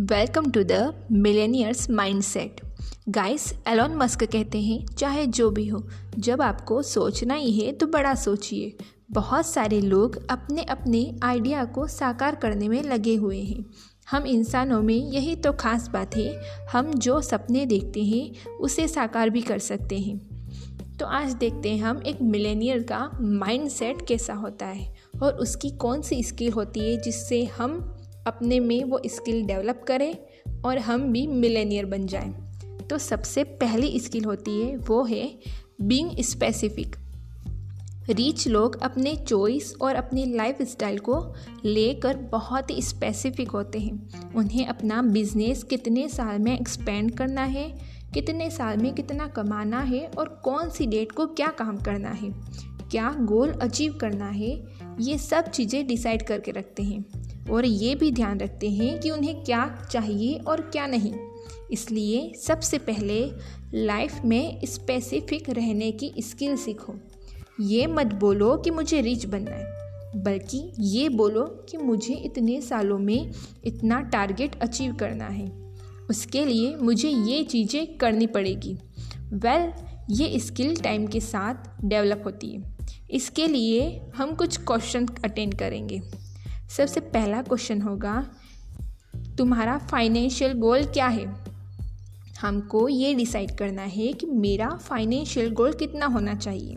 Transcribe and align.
Welcome 0.00 0.50
to 0.50 0.62
the 0.64 1.08
millionaires 1.12 1.90
mindset 1.90 2.60
guys 3.08 3.52
Elon 3.68 3.94
Musk 3.94 4.22
कहते 4.24 4.60
हैं, 4.60 4.86
चाहे 4.86 5.26
जो 5.26 5.50
भी 5.50 5.66
हो, 5.68 5.82
जब 6.18 6.42
आपको 6.42 6.82
सोचना 6.82 7.34
ही 7.34 7.52
है 7.52 7.72
तो 7.72 7.86
बड़ा 7.86 8.14
सोचिए। 8.14 8.76
बहुत 9.12 9.46
सारे 9.46 9.80
लोग 9.80 10.16
अपने 10.30 10.62
अपने 10.62 11.18
आइडिया 11.22 11.64
को 11.64 11.86
साकार 11.86 12.34
करने 12.34 12.68
में 12.68 12.82
लगे 12.82 13.14
हुए 13.14 13.40
हैं। 13.40 13.64
हम 14.10 14.26
इंसानों 14.26 14.80
में 14.82 14.94
यही 14.94 15.36
तो 15.36 15.52
खास 15.52 15.88
बात 15.88 16.16
है, 16.16 16.40
हम 16.72 16.94
जो 16.94 17.20
सपने 17.20 17.66
देखते 17.66 18.04
हैं, 18.04 18.48
उसे 18.56 18.88
साकार 18.88 19.30
भी 19.30 19.42
कर 19.42 19.58
सकते 19.58 19.98
हैं। 19.98 20.18
तो 20.98 21.06
आज 21.06 21.32
देखते 21.34 21.68
हैं 21.68 21.82
हम 21.82 22.02
एक 22.06 22.22
मिलेनियर 22.22 22.82
का 22.82 23.10
माइंडसेट 23.20 24.06
कैसा 24.08 24.34
होता 24.34 24.66
है 24.66 24.94
और 25.22 25.32
उसकी 25.32 25.70
कौन 25.76 26.02
सी 26.02 26.22
स्किल 26.22 26.52
होती 26.52 26.80
है 26.80 27.00
जिससे 27.02 27.44
हम 27.44 27.80
अपने 28.26 28.60
में 28.60 28.82
वो 28.84 29.00
स्किल 29.06 29.44
डेवलप 29.46 29.84
करें 29.88 30.14
और 30.64 30.78
हम 30.78 31.10
भी 31.12 31.26
मिलेनियर 31.26 31.86
बन 31.86 32.06
जाएँ। 32.06 32.32
तो 32.90 32.98
सबसे 32.98 33.44
पहली 33.44 33.98
स्किल 34.00 34.24
होती 34.24 34.60
है, 34.60 34.76
वो 34.76 35.02
है 35.04 35.28
बीइंग 35.80 36.10
स्पेसिफिक 36.20 36.96
रीच 38.10 38.46
लोग 38.48 38.80
अपने 38.82 39.14
चॉइस 39.16 39.74
और 39.82 39.94
अपनी 39.94 40.24
लाइफ 40.26 40.62
स्टाइल 40.62 40.98
को 40.98 41.16
लेकर 41.64 42.16
बहुत 42.32 42.70
ही 42.70 42.82
स्पेसिफिक 42.82 43.50
होते 43.50 43.78
हैं। 43.78 44.32
उन्हें 44.36 44.66
अपना 44.66 45.00
बिज़नेस 45.02 45.62
कितने 45.62 46.08
साल 46.08 46.38
में 46.38 46.52
एक्सपेंड 46.58 47.14
करना 47.16 47.42
है, 47.44 47.68
कितने 48.14 48.50
साल 48.50 48.76
में 48.76 48.92
कितना 48.94 49.26
कमाना 49.28 49.80
है 49.80 50.04
और 50.18 50.28
कौन 50.44 50.70
सी 50.70 50.86
डेट 50.86 51.12
को 51.12 51.26
क्या 51.26 51.48
काम 51.58 51.76
करना 51.78 52.10
है, 52.10 52.30
क्या 52.90 53.14
गोल 53.20 53.52
अचीव 53.52 53.98
करना 54.00 54.28
है, 54.28 54.50
ये 55.00 55.18
सब 55.18 55.50
चीज़ें 55.50 55.86
डिसाइड 55.86 56.22
करके 56.22 56.50
रखते 56.50 56.82
हैं। 56.82 57.04
और 57.50 57.66
ये 57.66 57.94
भी 57.94 58.10
ध्यान 58.12 58.40
रखते 58.40 58.70
हैं 58.70 59.00
कि 59.00 59.10
उन्हें 59.10 59.44
क्या 59.44 59.88
चाहिए 59.92 60.38
और 60.38 60.60
क्या 60.60 60.86
नहीं। 60.86 61.14
इसलिए 61.72 62.32
सबसे 62.34 62.78
पहले 62.78 63.32
लाइफ 63.74 64.20
में 64.24 64.60
स्पेसिफिक 64.64 65.50
रहने 65.50 65.92
की 65.92 66.12
स्किल 66.18 66.56
सीखो। 66.56 66.94
ये 67.60 67.86
मत 67.86 68.06
बोलो 68.06 68.56
कि 68.56 68.70
मुझे 68.70 69.00
रिच 69.00 69.26
बनना 69.26 69.50
है 69.50 69.78
बल्कि 70.16 70.72
ये 70.80 71.08
बोलो 71.08 71.44
कि 71.70 71.76
मुझे 71.76 72.14
इतने 72.14 72.60
सालों 72.60 72.98
में 72.98 73.30
इतना 73.64 74.00
टारगेट 74.00 74.60
अचीव 74.60 74.94
करना 74.94 75.26
है। 75.26 75.46
उसके 76.10 76.44
लिए 76.44 76.76
मुझे 76.76 77.08
ये 77.08 77.42
चीज़ें 77.44 77.98
करनी 77.98 78.26
पड़ेगी। 78.26 78.78
वेल 79.32 79.70
well, 79.70 79.90
ये 80.10 80.38
स्किल 80.38 80.76
टाइम 80.76 81.06
के 81.06 81.20
साथ 81.20 81.84
डेवलप 81.84 82.22
होती 82.24 82.50
है। 82.50 82.76
इसके 83.10 83.46
लिए 83.46 84.00
हम 84.16 84.34
कुछ 84.34 84.56
क्वेश्चन 84.56 85.06
अटेंड 85.24 85.54
करेंगे। 85.54 86.00
सबसे 86.76 87.00
पहला 87.00 87.42
क्वेश्चन 87.42 87.82
होगा, 87.82 88.26
तुम्हारा 89.38 89.78
फाइनेंशियल 89.78 90.52
गोल 90.52 90.84
क्या 90.84 91.06
है? 91.06 91.34
हमको 92.40 92.88
ये 92.88 93.14
डिसाइड 93.14 93.56
करना 93.56 93.82
है 93.82 94.12
कि 94.12 94.26
मेरा 94.26 94.68
फाइनेंशियल 94.68 95.50
गोल 95.50 95.72
कितना 95.72 96.06
होना 96.06 96.34
चाहिए। 96.34 96.76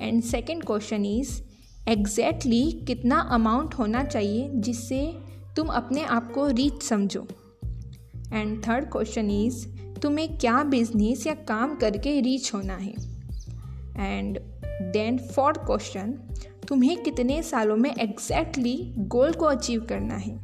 And 0.00 0.22
second 0.22 0.64
question 0.64 1.04
is 1.04 1.42
exactly 1.88 2.72
कितना 2.72 3.20
अमाउंट 3.20 3.74
होना 3.74 4.04
चाहिए 4.04 4.50
जिससे 4.54 5.18
तुम 5.56 5.68
अपने 5.68 6.02
आप 6.02 6.32
को 6.32 6.48
रीच 6.48 6.82
समझो। 6.82 7.26
एंड 8.32 8.66
थर्ड 8.68 8.84
क्वेश्चन 8.84 9.30
इज़ 9.30 9.68
तुम्हें 10.02 10.38
क्या 10.38 10.62
बिज़नेस 10.62 11.26
या 11.26 11.34
काम 11.34 11.76
करके 11.76 12.20
रीच 12.20 12.54
होना 12.54 12.76
है? 12.76 12.94
एंड 13.96 14.38
देन 14.92 15.18
फोर्थ 15.18 15.58
क्वेश्चन 15.58 16.14
तुम्हें 16.70 17.02
कितने 17.02 17.42
सालों 17.42 17.76
में 17.76 17.94
एग्जैक्टली 17.96 18.76
exactly 18.76 19.06
गोल 19.06 19.32
को 19.32 19.44
अचीव 19.44 19.86
करना 19.88 20.14
है? 20.14 20.40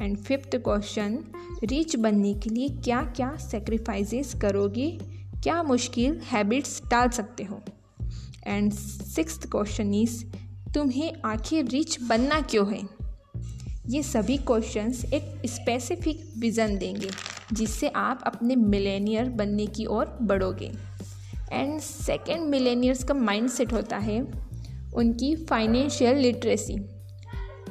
एंड 0.00 0.16
फिफ्थ 0.16 0.56
क्वेश्चन 0.56 1.24
रिच 1.64 1.96
बनने 1.96 2.34
के 2.34 2.50
लिए 2.50 2.68
क्या 2.68 3.02
क्या 3.02 3.36
सेक्रीफाइसेस 3.36 4.34
करोगे? 4.34 4.98
क्या 5.42 5.62
मुश्किल 5.62 6.20
हैबिट्स 6.24 6.82
डाल 6.90 7.08
सकते 7.08 7.44
हो? 7.44 7.60
एंड 8.46 8.72
सिक्स 8.72 9.38
क्वेश्चन 9.38 9.94
इज़ 9.94 10.24
तुम्हें 10.74 11.12
आखिर 11.24 11.68
रिच 11.68 12.02
बनना 12.02 12.40
क्यों 12.40 12.74
है? 12.74 12.88
ये 13.88 14.02
सभी 14.02 14.36
क्वेश्चंस 14.36 15.04
एक 15.04 15.42
स्पेसिफिक 15.46 16.32
विज़न 16.38 16.78
देंगे, 16.78 17.10
जिससे 17.52 17.88
आप 17.88 18.20
अपने 18.26 18.56
मिलेनियर 18.56 19.28
बनने 19.28 19.66
की 19.66 19.86
ओर 19.86 20.18
बढ़ोगे। 20.22 20.72
एंड 21.52 21.80
सेकेंड 21.80 22.46
मिलेनियर्स 22.46 23.04
का 23.04 23.14
माइंड 23.14 23.48
सेट 23.48 23.72
होता 23.72 23.96
है 23.96 24.44
उनकी 24.96 25.34
फाइनेंशियल 25.36 26.16
लिटरेसी 26.16 26.76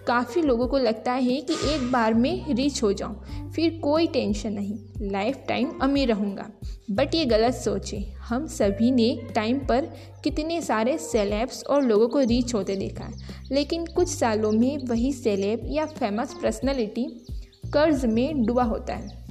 काफ़ी 0.07 0.41
लोगों 0.41 0.67
को 0.67 0.77
लगता 0.77 1.11
है 1.11 1.35
कि 1.41 1.53
एक 1.73 1.91
बार 1.91 2.13
में 2.13 2.53
रिच 2.55 2.81
हो 2.83 2.91
जाऊँ, 2.93 3.51
फिर 3.51 3.79
कोई 3.83 4.07
टेंशन 4.07 4.53
नहीं 4.53 5.09
लाइफ 5.11 5.37
टाइम 5.47 5.69
अमीर 5.81 6.07
रहूँगा। 6.07 6.49
बट 6.91 7.15
ये 7.15 7.25
गलत 7.25 7.53
सोच 7.53 7.93
है 7.93 8.01
हम 8.13 8.47
सभी 8.47 8.91
ने 8.91 9.15
टाइम 9.35 9.59
पर 9.59 9.85
कितने 10.23 10.61
सारे 10.61 10.97
सेलेब्स 10.97 11.63
और 11.63 11.83
लोगों 11.83 12.07
को 12.07 12.19
रीच 12.19 12.53
होते 12.53 12.75
देखा 12.75 13.05
है। 13.05 13.13
लेकिन 13.51 13.85
कुछ 13.85 14.07
सालों 14.07 14.51
में 14.51 14.77
वही 14.77 15.13
सेलेब 15.13 15.61
या 15.65 15.85
फ़ेमस 15.85 16.33
पर्सनैलिटी 16.33 17.05
कर्ज 17.73 18.05
में 18.05 18.45
डूबा 18.45 18.63
होता 18.63 18.93
है। 18.93 19.21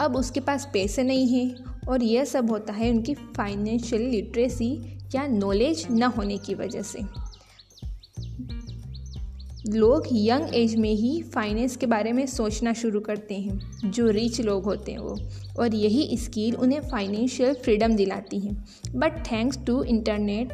अब 0.00 0.16
उसके 0.16 0.40
पास 0.40 0.68
पैसे 0.72 1.02
नहीं 1.02 1.26
हैं 1.28 1.86
और 1.88 2.02
यह 2.02 2.24
सब 2.24 2.50
होता 2.50 2.72
है 2.72 2.90
उनकी 2.90 3.14
फाइनेंशियल 3.14 4.02
लिटरेसी 4.02 4.99
या 5.14 5.26
नॉलेज 5.26 5.86
न 5.90 6.02
होने 6.02 6.38
की 6.38 6.54
वजह 6.54 6.82
से। 6.82 7.00
लोग 9.68 10.04
यंग 10.12 10.54
एज 10.54 10.76
में 10.76 10.92
ही 10.92 11.22
फाइनेंस 11.22 11.76
के 11.76 11.86
बारे 11.86 12.12
में 12.12 12.26
सोचना 12.26 12.72
शुरू 12.72 13.00
करते 13.00 13.34
हैं, 13.34 13.90
जो 13.90 14.10
रिच 14.10 14.40
लोग 14.40 14.64
होते 14.64 14.92
हैं 14.92 14.98
वो। 14.98 15.18
और 15.58 15.74
यही 15.74 16.16
स्किल 16.16 16.56
उन्हें 16.56 16.80
फाइनेंशियल 16.80 17.54
फ्रीडम 17.54 17.92
दिलाती 17.92 18.40
है। 18.40 18.52
But 18.96 19.26
thanks 19.32 19.58
to 19.66 19.82
internet 19.82 20.48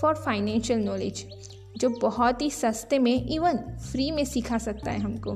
for 0.00 0.14
financial 0.14 0.78
knowledge 0.78 1.26
जो 1.76 1.88
बहुत 1.88 2.42
ही 2.42 2.50
सस्ते 2.50 2.98
में 2.98 3.28
इवन 3.28 3.56
फ्री 3.92 4.10
में 4.10 4.24
सिखा 4.24 4.58
सकता 4.58 4.90
है 4.90 4.98
हमको। 4.98 5.32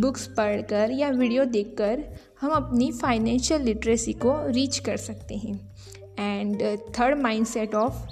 बुक्स 0.00 0.26
पढ़कर 0.26 0.90
या 0.90 1.10
वीडियो 1.10 1.44
देखकर 1.44 2.04
हम 2.40 2.50
अपनी 2.50 2.92
फाइनेंशियल 2.92 3.62
लिटरेसी 3.62 4.12
को 4.12 4.50
रीच 4.50 4.78
कर 4.78 4.96
सकते 4.96 5.34
हैं। 5.34 5.76
And 6.18 6.62
third 6.98 7.18
mindset 7.18 7.74
of 7.74 8.06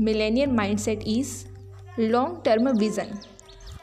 millionaire 0.00 0.48
mindset 0.52 1.02
is 1.06 1.32
long 2.00 2.42
term 2.44 2.68
vision 2.70 3.18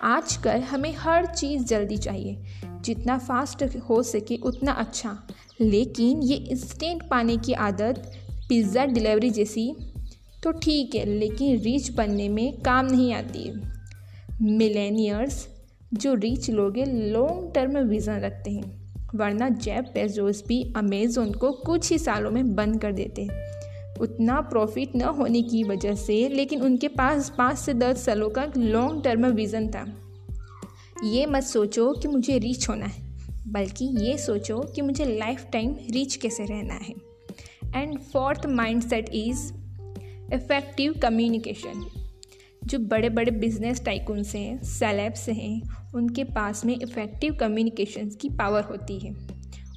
आजकल 0.03 0.61
हमें 0.61 0.93
हर 0.97 1.25
चीज़ 1.25 1.63
जल्दी 1.63 1.97
चाहिए। 1.97 2.37
जितना 2.81 3.17
फास्ट 3.17 3.63
हो 3.89 4.01
सके 4.03 4.37
उतना 4.43 4.71
अच्छा। 4.71 5.17
लेकिन 5.61 6.21
ये 6.21 6.35
इंस्टेंट 6.35 7.03
पाने 7.09 7.37
की 7.37 7.53
आदत 7.53 8.11
पिज़्ज़ा 8.49 8.85
डिलीवरी 8.85 9.29
जैसी 9.29 9.73
तो 10.43 10.51
ठीक 10.53 10.95
है, 10.95 11.05
लेकिन 11.05 11.59
रिच 11.59 11.89
बनने 11.89 12.27
में 12.29 12.61
काम 12.61 12.85
नहीं 12.85 13.13
आती। 13.13 13.43
है 13.43 14.51
मिलेनियर्स 14.51 15.47
जो 15.93 16.13
रिच 16.13 16.49
लोग 16.49 16.77
लॉन्ग 16.77 17.51
टर्म 17.55 17.77
विज़न 17.79 18.19
रखते 18.19 18.51
हैं। 18.51 18.82
वरना 19.15 19.49
जैब 19.49 19.85
बेजोस 19.93 20.43
भी 20.47 20.73
अमेज़ोन 20.77 21.31
को 21.31 21.51
कुछ 21.51 21.91
ही 21.91 21.97
सालों 21.97 22.31
में 22.31 22.55
बंद 22.55 22.81
कर 22.81 22.91
देते। 22.91 23.27
उतना 24.01 24.39
प्रॉफिट 24.41 24.95
न 24.95 25.01
होने 25.01 25.41
की 25.41 25.63
वजह 25.63 25.95
से, 25.95 26.27
लेकिन 26.29 26.61
उनके 26.61 26.87
पास 26.87 27.33
पाँच 27.37 27.57
से 27.57 27.73
दस 27.73 28.05
सालों 28.05 28.29
का 28.29 28.51
लॉन्ग 28.57 29.03
टर्म 29.03 29.25
विज़न 29.25 29.67
था। 29.67 29.85
ये 31.03 31.25
मत 31.25 31.43
सोचो 31.43 31.91
कि 31.93 32.07
मुझे 32.07 32.37
रीच 32.37 32.69
होना 32.69 32.85
है, 32.85 33.01
बल्कि 33.47 33.85
ये 34.05 34.17
सोचो 34.17 34.59
कि 34.75 34.81
मुझे 34.81 35.05
लाइफ 35.17 35.45
टाइम 35.53 35.75
रीच 35.91 36.15
कैसे 36.15 36.45
रहना 36.45 36.73
है। 36.73 36.93
And 37.75 37.99
fourth 37.99 38.45
mindset 38.81 39.09
is 39.09 39.51
effective 40.33 40.93
communication 41.01 41.85
जो 42.65 42.79
बड़े 42.79 43.09
बड़े 43.09 43.31
बिज़नेस 43.31 43.85
टाइकून्स 43.85 44.35
हैं 44.35 44.63
सेलेब्स 44.63 45.29
हैं, 45.29 45.61
उनके 45.95 46.23
पास 46.23 46.65
में 46.65 46.79
इफ़ेक्टिव 46.81 47.33
कम्युनिकेशन 47.33 48.09
की 48.09 48.29
पावर 48.29 48.63
होती 48.63 48.99
है। 48.99 49.15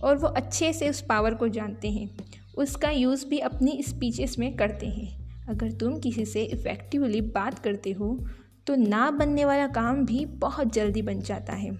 और 0.05 0.17
वो 0.17 0.29
अच्छे 0.29 0.73
से 0.73 0.89
उस 0.89 1.01
पावर 1.01 1.35
को 1.35 1.49
जानते 1.49 1.91
हैं। 1.91 2.11
उसका 2.59 2.91
यूज़ 2.91 3.27
भी 3.27 3.39
अपनी 3.39 3.83
स्पीचेस 3.83 4.39
में 4.39 4.57
करते 4.57 4.87
हैं। 4.87 5.27
अगर 5.49 5.73
तुम 5.73 5.99
किसी 5.99 6.25
से 6.25 6.43
इफ़ेक्टिवली 6.43 7.21
बात 7.21 7.59
करते 7.59 7.93
हो 7.93 8.27
तो 8.67 8.77
ना 8.77 9.11
बनने 9.11 9.45
वाला 9.45 9.67
काम 9.67 10.07
भी 10.07 10.25
बहुत 10.25 10.73
जल्दी 10.73 11.03
बन 11.03 11.21
जाता 11.21 11.53
है। 11.53 11.71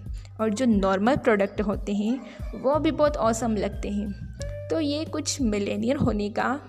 और 0.41 0.53
जो 0.53 0.65
नॉर्मल 0.65 1.15
प्रोडक्ट 1.15 1.61
होते 1.61 1.93
हैं, 1.93 2.19
वो 2.61 2.79
भी 2.79 2.91
बहुत 2.91 3.17
औसम 3.17 3.55
लगते 3.55 3.89
हैं। 3.89 4.11
तो 4.69 4.79
ये 4.79 5.05
कुछ 5.05 5.41
मिलेनियर 5.41 5.95
होने 5.95 6.29
का 6.29 6.59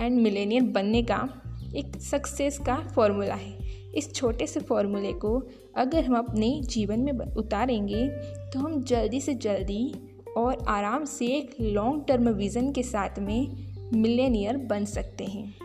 एंड 0.00 0.20
मिलेनियर 0.20 0.62
बनने 0.62 1.02
का 1.02 1.42
एक 1.76 1.96
सक्सेस 2.00 2.58
का 2.58 2.76
फॉर्मूला 2.94 3.34
है। 3.34 3.58
इस 3.94 4.12
छोटे 4.14 4.46
से 4.46 4.60
फॉर्मूले 4.60 5.12
को 5.12 5.38
अगर 5.76 6.04
हम 6.04 6.16
अपने 6.16 6.60
जीवन 6.64 7.00
में 7.00 7.12
उतारेंगे 7.12 8.06
तो 8.52 8.58
हम 8.58 8.82
जल्दी 8.82 9.20
से 9.20 9.34
जल्दी 9.34 9.94
और 10.36 10.64
आराम 10.68 11.04
से 11.04 11.26
एक 11.26 11.54
लॉन्ग 11.60 12.04
टर्म 12.08 12.28
विज़न 12.28 12.72
के 12.72 12.82
साथ 12.82 13.18
में 13.18 13.46
मिलेनियर 13.94 14.56
बन 14.56 14.84
सकते 14.84 15.24
हैं। 15.24 15.63